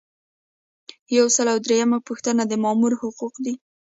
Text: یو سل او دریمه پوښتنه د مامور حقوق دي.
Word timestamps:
یو 1.17 1.27
سل 1.35 1.47
او 1.53 1.59
دریمه 1.65 1.99
پوښتنه 2.07 2.41
د 2.47 2.53
مامور 2.63 2.91
حقوق 3.01 3.33
دي. 3.45 3.53